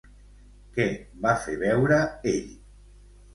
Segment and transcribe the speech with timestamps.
[0.77, 0.87] Què
[1.25, 2.01] va fer veure
[2.33, 2.49] ell?